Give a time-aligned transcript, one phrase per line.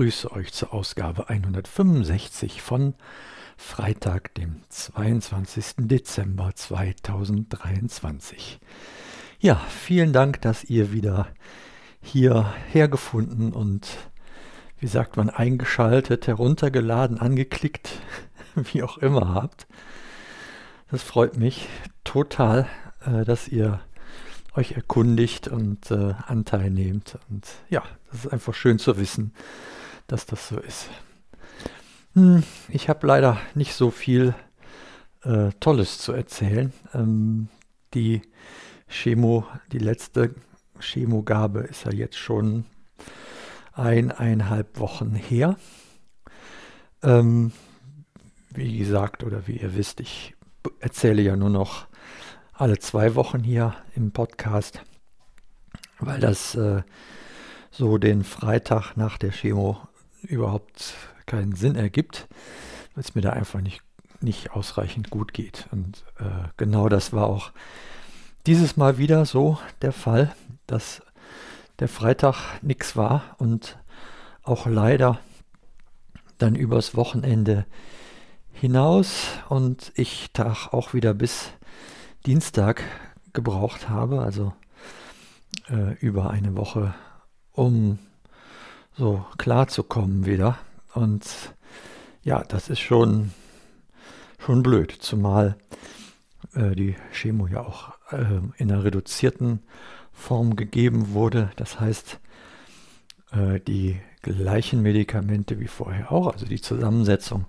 [0.00, 2.94] Hallo, ich grüße euch zur Ausgabe 165 von
[3.58, 5.74] Freitag, dem 22.
[5.76, 8.60] Dezember 2023.
[9.40, 11.28] Ja, vielen Dank, dass ihr wieder
[12.00, 13.88] hierher gefunden und
[14.78, 17.90] wie sagt man, eingeschaltet, heruntergeladen, angeklickt,
[18.54, 19.66] wie auch immer habt.
[20.90, 21.68] Das freut mich
[22.04, 22.66] total,
[23.04, 23.80] äh, dass ihr
[24.54, 27.18] euch erkundigt und äh, Anteil nehmt.
[27.28, 29.34] Und ja, das ist einfach schön zu wissen,
[30.10, 30.88] dass das so ist.
[32.14, 34.34] Hm, ich habe leider nicht so viel
[35.22, 36.72] äh, Tolles zu erzählen.
[36.92, 37.48] Ähm,
[37.94, 38.22] die
[38.88, 40.34] Chemo, die letzte
[40.80, 42.64] Chemogabe ist ja jetzt schon
[43.72, 45.56] eineinhalb Wochen her.
[47.02, 47.52] Ähm,
[48.50, 50.34] wie gesagt, oder wie ihr wisst, ich
[50.80, 51.86] erzähle ja nur noch
[52.52, 54.82] alle zwei Wochen hier im Podcast,
[56.00, 56.82] weil das äh,
[57.70, 59.80] so den Freitag nach der Chemo
[60.22, 60.94] überhaupt
[61.26, 62.28] keinen Sinn ergibt,
[62.94, 63.82] weil es mir da einfach nicht,
[64.20, 65.68] nicht ausreichend gut geht.
[65.70, 67.52] Und äh, genau das war auch
[68.46, 70.34] dieses Mal wieder so der Fall,
[70.66, 71.02] dass
[71.78, 73.78] der Freitag nichts war und
[74.42, 75.18] auch leider
[76.38, 77.66] dann übers Wochenende
[78.52, 81.50] hinaus und ich Tag auch wieder bis
[82.26, 82.82] Dienstag
[83.32, 84.52] gebraucht habe, also
[85.68, 86.94] äh, über eine Woche,
[87.52, 87.98] um
[88.96, 90.58] so klar zu kommen wieder.
[90.94, 91.24] Und
[92.22, 93.32] ja, das ist schon,
[94.38, 95.56] schon blöd, zumal
[96.54, 99.60] äh, die Chemo ja auch äh, in einer reduzierten
[100.12, 101.50] Form gegeben wurde.
[101.56, 102.20] Das heißt,
[103.32, 107.46] äh, die gleichen Medikamente wie vorher auch, also die Zusammensetzung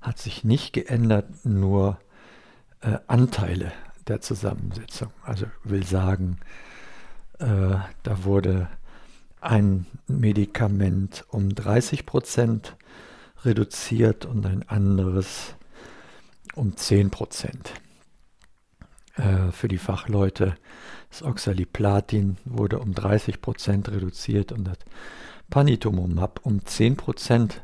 [0.00, 1.98] hat sich nicht geändert, nur
[2.82, 3.72] äh, Anteile
[4.06, 5.10] der Zusammensetzung.
[5.22, 6.38] Also will sagen,
[7.38, 8.68] äh, da wurde
[9.44, 12.76] ein Medikament um 30 Prozent
[13.44, 15.54] reduziert und ein anderes
[16.54, 17.74] um 10 Prozent.
[19.16, 20.56] Äh, für die Fachleute
[21.10, 24.78] das Oxaliplatin wurde um 30 Prozent reduziert und das
[25.50, 27.62] Panitumumab um 10 Prozent.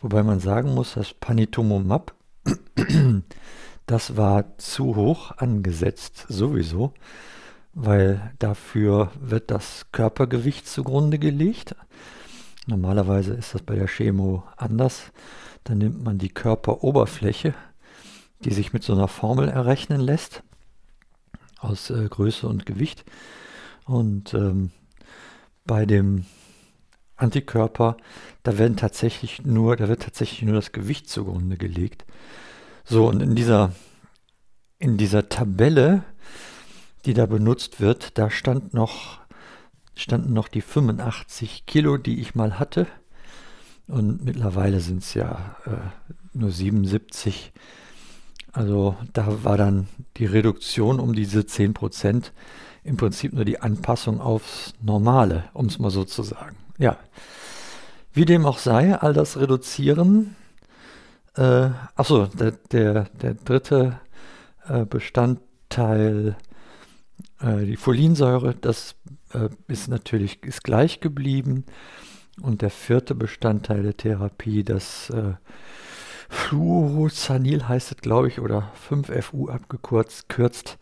[0.00, 2.14] Wobei man sagen muss, dass Panitumumab
[3.86, 6.92] das war zu hoch angesetzt, sowieso,
[7.74, 11.74] weil dafür wird das Körpergewicht zugrunde gelegt.
[12.66, 15.12] Normalerweise ist das bei der Chemo anders.
[15.64, 17.54] Dann nimmt man die Körperoberfläche,
[18.44, 20.42] die sich mit so einer Formel errechnen lässt,
[21.58, 23.04] aus äh, Größe und Gewicht.
[23.84, 24.70] Und ähm,
[25.64, 26.26] bei dem
[27.16, 27.96] Antikörper,
[28.42, 32.04] da werden tatsächlich nur, da wird tatsächlich nur das Gewicht zugrunde gelegt.
[32.84, 33.72] So, und in dieser,
[34.78, 36.02] in dieser Tabelle,
[37.04, 39.20] die da benutzt wird, da stand noch,
[39.94, 42.86] standen noch die 85 Kilo, die ich mal hatte.
[43.88, 45.70] Und mittlerweile sind es ja äh,
[46.32, 47.52] nur 77.
[48.52, 52.32] Also da war dann die Reduktion um diese 10 Prozent
[52.84, 56.56] im Prinzip nur die Anpassung aufs Normale, um es mal so zu sagen.
[56.78, 56.96] Ja,
[58.12, 60.36] wie dem auch sei, all das Reduzieren
[61.36, 63.98] äh, achso, der, der, der dritte
[64.68, 66.36] äh, Bestandteil,
[67.42, 68.94] äh, die Folinsäure, das
[69.34, 71.64] äh, ist natürlich ist gleich geblieben.
[72.40, 75.34] Und der vierte Bestandteil der Therapie, das äh,
[76.30, 80.78] Fluorosanil heißt es, glaube ich, oder 5FU abgekürzt, kürzt,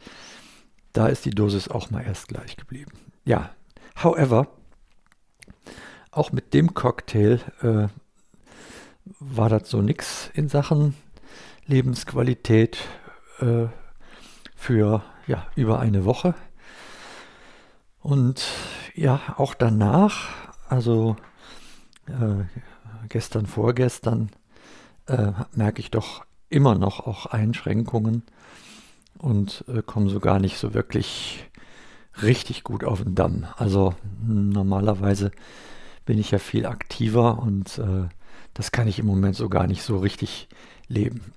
[0.92, 2.92] da ist die Dosis auch mal erst gleich geblieben.
[3.24, 3.50] Ja,
[4.02, 4.46] however,
[6.12, 7.88] auch mit dem Cocktail äh,
[9.18, 10.94] war das so nix in Sachen
[11.66, 12.78] Lebensqualität
[13.40, 13.66] äh,
[14.54, 16.34] für ja, über eine Woche.
[18.00, 18.46] Und
[18.94, 20.28] ja, auch danach,
[20.68, 21.16] also
[22.06, 22.44] äh,
[23.08, 24.30] gestern, vorgestern,
[25.06, 28.22] äh, merke ich doch immer noch auch Einschränkungen
[29.18, 31.46] und äh, komme so gar nicht so wirklich
[32.22, 33.46] richtig gut auf den Damm.
[33.56, 33.94] Also
[34.26, 35.30] normalerweise
[36.06, 38.08] bin ich ja viel aktiver und äh,
[38.54, 40.48] das kann ich im Moment so gar nicht so richtig
[40.88, 41.32] leben.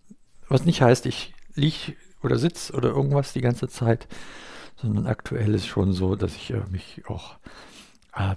[0.47, 4.07] Was nicht heißt, ich liege oder sitze oder irgendwas die ganze Zeit,
[4.75, 7.37] sondern aktuell ist schon so, dass ich äh, mich auch
[8.15, 8.35] äh,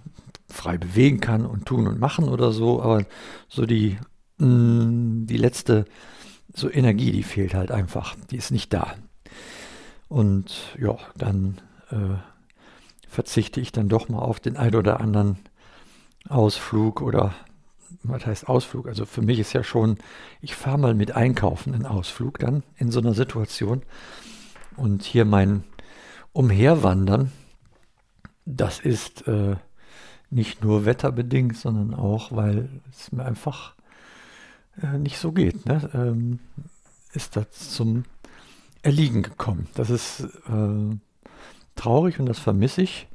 [0.49, 3.05] frei bewegen kann und tun und machen oder so, aber
[3.49, 3.99] so die,
[4.38, 5.85] mh, mm, die letzte
[6.55, 8.94] so Energie, die fehlt halt einfach, die ist nicht da.
[10.09, 11.61] Und ja, dann
[11.91, 12.17] äh,
[13.09, 15.39] verzichte ich dann doch mal auf den ein oder anderen
[16.29, 17.35] Ausflug oder
[18.03, 18.87] was heißt Ausflug?
[18.89, 19.99] Also für mich ist ja schon,
[20.41, 23.82] ich fahre mal mit Einkaufen einen Ausflug dann in so einer Situation.
[24.77, 25.65] Und hier mein
[26.37, 27.33] Umherwandern,
[28.44, 29.56] das ist äh,
[30.29, 33.75] nicht nur wetterbedingt, sondern auch, weil es mir einfach
[34.83, 35.65] äh, nicht so geht.
[35.65, 35.88] Ne?
[35.94, 36.41] Ähm,
[37.15, 38.05] ist das zum
[38.83, 39.67] Erliegen gekommen.
[39.77, 40.97] Das ist äh,
[41.75, 43.09] traurig und das vermisse ich.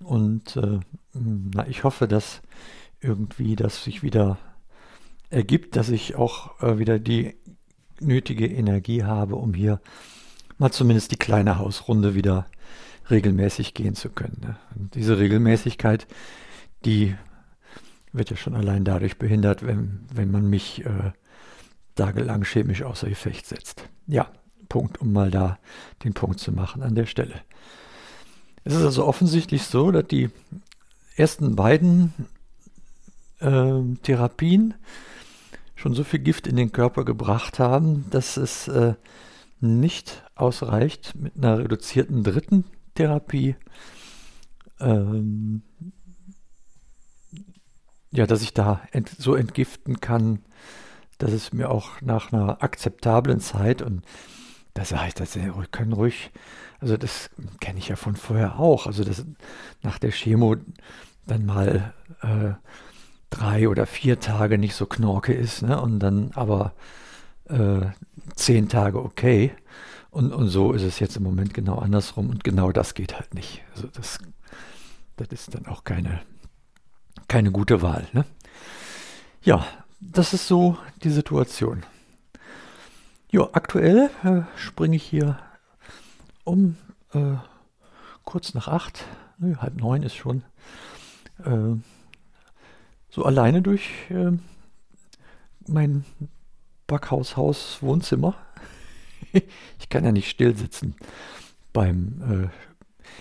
[0.00, 0.80] Und äh,
[1.12, 2.42] na, ich hoffe, dass
[3.00, 4.36] irgendwie das sich wieder
[5.30, 7.36] ergibt, dass ich auch äh, wieder die
[8.00, 9.80] nötige Energie habe, um hier
[10.62, 12.46] mal zumindest die kleine Hausrunde wieder
[13.10, 14.38] regelmäßig gehen zu können.
[14.40, 14.56] Ne?
[14.94, 16.06] Diese Regelmäßigkeit,
[16.84, 17.16] die
[18.12, 21.12] wird ja schon allein dadurch behindert, wenn, wenn man mich äh,
[21.96, 23.88] tagelang chemisch außer Gefecht setzt.
[24.06, 24.30] Ja,
[24.68, 25.58] Punkt, um mal da
[26.04, 27.34] den Punkt zu machen an der Stelle.
[28.62, 30.30] Es ist also offensichtlich so, dass die
[31.16, 32.12] ersten beiden
[33.40, 34.74] äh, Therapien
[35.74, 38.94] schon so viel Gift in den Körper gebracht haben, dass es äh,
[39.62, 43.56] nicht ausreicht mit einer reduzierten dritten Therapie,
[44.80, 45.62] ähm,
[48.10, 50.40] ja, dass ich da ent so entgiften kann,
[51.18, 54.02] dass es mir auch nach einer akzeptablen Zeit und
[54.74, 55.38] da sage ich, das
[55.70, 56.30] können ruhig,
[56.80, 57.30] also das
[57.60, 59.24] kenne ich ja von vorher auch, also das
[59.82, 60.56] nach der Chemo
[61.26, 62.52] dann mal äh,
[63.30, 65.80] drei oder vier Tage nicht so knorke ist, ne?
[65.80, 66.74] Und dann aber
[67.48, 67.86] äh,
[68.34, 69.52] zehn Tage okay.
[70.12, 73.32] Und, und so ist es jetzt im Moment genau andersrum und genau das geht halt
[73.32, 73.62] nicht.
[73.74, 74.18] Also das,
[75.16, 76.20] das ist dann auch keine,
[77.28, 78.06] keine gute Wahl.
[78.12, 78.26] Ne?
[79.42, 79.66] Ja,
[80.00, 81.84] das ist so die Situation.
[83.30, 85.38] Ja, aktuell äh, springe ich hier
[86.44, 86.76] um
[87.14, 87.36] äh,
[88.24, 89.06] kurz nach acht,
[89.38, 90.44] nö, halb neun ist schon,
[91.42, 91.74] äh,
[93.08, 94.32] so alleine durch äh,
[95.66, 96.04] mein
[96.86, 98.34] Backhaushaus Wohnzimmer.
[99.78, 100.94] ich kann ja nicht still sitzen
[101.72, 102.48] beim äh,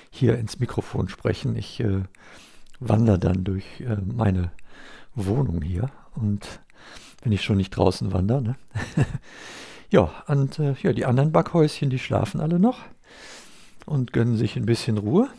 [0.10, 1.56] hier ins Mikrofon sprechen.
[1.56, 2.04] Ich äh,
[2.80, 4.52] wandere dann durch äh, meine
[5.16, 6.62] Wohnung hier und
[7.22, 8.42] wenn ich schon nicht draußen wandere.
[8.42, 8.56] Ne?
[9.90, 12.80] ja, und äh, ja, die anderen Backhäuschen, die schlafen alle noch
[13.86, 15.30] und gönnen sich ein bisschen Ruhe.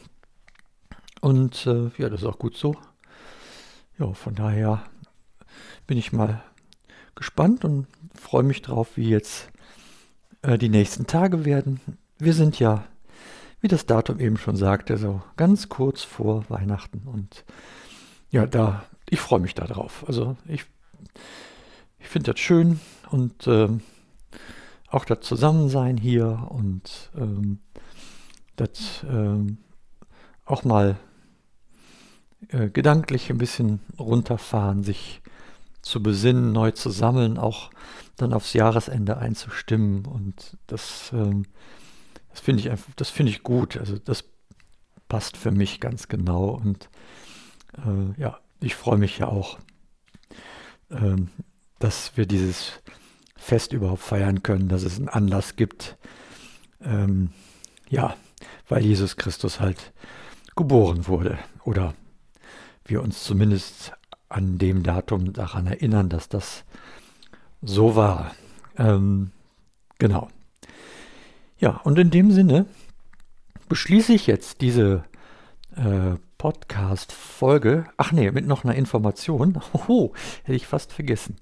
[1.20, 2.76] Und äh, ja, das ist auch gut so.
[3.98, 4.84] Ja, von daher
[5.86, 6.42] bin ich mal
[7.14, 9.51] gespannt und freue mich drauf, wie jetzt
[10.42, 11.80] äh, die nächsten Tage werden.
[12.18, 12.84] Wir sind ja,
[13.60, 17.44] wie das Datum eben schon sagte, so ganz kurz vor Weihnachten und
[18.30, 20.04] ja, da, ich freue mich da drauf.
[20.06, 20.64] Also ich,
[21.98, 22.80] ich finde das schön
[23.10, 23.68] und äh,
[24.88, 27.58] auch das Zusammensein hier und ähm,
[28.56, 29.58] das ähm,
[30.44, 30.96] auch mal
[32.48, 35.21] äh, gedanklich ein bisschen runterfahren, sich
[35.82, 37.70] zu besinnen, neu zu sammeln, auch
[38.16, 40.06] dann aufs Jahresende einzustimmen.
[40.06, 41.44] Und das, ähm,
[42.30, 43.76] das finde ich einfach, das finde ich gut.
[43.76, 44.24] Also das
[45.08, 46.50] passt für mich ganz genau.
[46.50, 46.88] Und
[47.76, 49.58] äh, ja, ich freue mich ja auch,
[50.90, 51.16] äh,
[51.78, 52.80] dass wir dieses
[53.36, 55.96] Fest überhaupt feiern können, dass es einen Anlass gibt.
[56.80, 57.30] Ähm,
[57.88, 58.16] ja,
[58.68, 59.92] weil Jesus Christus halt
[60.54, 61.94] geboren wurde oder
[62.84, 63.92] wir uns zumindest
[64.32, 66.64] an dem Datum daran erinnern, dass das
[67.60, 68.34] so war.
[68.76, 69.30] Ähm,
[69.98, 70.28] genau.
[71.58, 72.66] Ja, und in dem Sinne
[73.68, 75.04] beschließe ich jetzt diese
[75.76, 77.86] äh, Podcast-Folge.
[77.96, 79.60] Ach nee, mit noch einer Information.
[79.88, 81.36] Oh, hätte ich fast vergessen.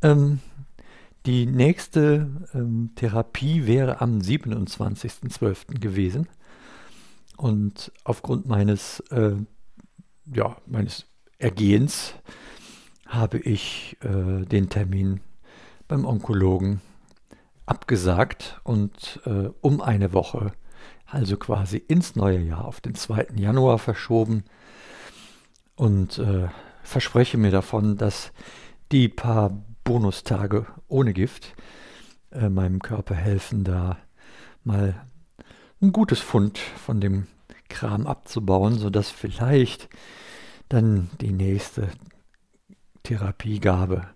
[0.00, 0.40] Ähm,
[1.26, 5.78] die nächste ähm, Therapie wäre am 27.12.
[5.78, 6.28] gewesen.
[7.36, 9.34] Und aufgrund meines äh,
[10.26, 11.06] ja, meines
[11.42, 12.14] Ergehens
[13.04, 15.20] habe ich äh, den Termin
[15.88, 16.80] beim Onkologen
[17.66, 20.52] abgesagt und äh, um eine Woche,
[21.04, 23.26] also quasi ins neue Jahr, auf den 2.
[23.34, 24.44] Januar verschoben
[25.74, 26.46] und äh,
[26.84, 28.30] verspreche mir davon, dass
[28.92, 31.56] die paar Bonustage ohne Gift
[32.30, 33.98] äh, meinem Körper helfen, da
[34.62, 34.94] mal
[35.80, 37.26] ein gutes Fund von dem
[37.68, 39.88] Kram abzubauen, sodass vielleicht
[40.72, 41.88] dann die nächste
[43.02, 44.06] Therapiegabe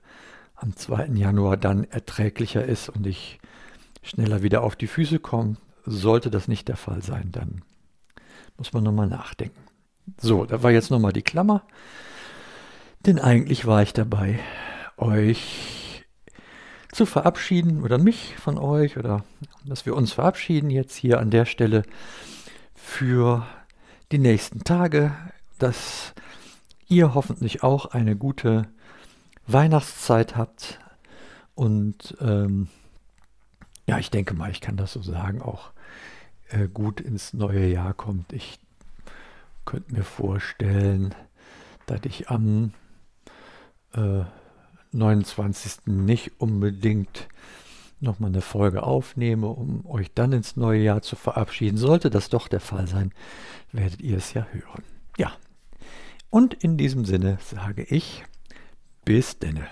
[0.55, 1.09] am 2.
[1.15, 3.39] Januar dann erträglicher ist und ich
[4.03, 5.57] schneller wieder auf die Füße komme.
[5.85, 7.63] Sollte das nicht der Fall sein, dann
[8.57, 9.61] muss man nochmal nachdenken.
[10.19, 11.63] So, da war jetzt nochmal die Klammer.
[13.01, 14.39] Denn eigentlich war ich dabei,
[14.97, 16.05] euch
[16.91, 19.25] zu verabschieden oder mich von euch oder
[19.65, 21.83] dass wir uns verabschieden jetzt hier an der Stelle
[22.75, 23.47] für
[24.13, 25.13] die nächsten Tage,
[25.59, 26.15] dass
[26.89, 28.69] ihr hoffentlich auch eine gute
[29.47, 30.79] Weihnachtszeit habt
[31.55, 32.69] und ähm,
[33.87, 35.71] ja, ich denke mal, ich kann das so sagen, auch
[36.49, 38.33] äh, gut ins neue Jahr kommt.
[38.33, 38.59] Ich
[39.65, 41.15] könnte mir vorstellen,
[41.87, 42.73] dass ich am
[43.95, 44.25] äh,
[44.93, 45.87] 29.
[45.87, 47.29] nicht unbedingt
[48.01, 51.79] nochmal eine Folge aufnehme, um euch dann ins neue Jahr zu verabschieden.
[51.79, 53.13] Sollte das doch der Fall sein,
[53.73, 54.83] werdet ihr es ja hören.
[55.17, 55.33] Ja,
[56.37, 58.23] und in diesem Sinne sage ich
[59.07, 59.69] bis denne.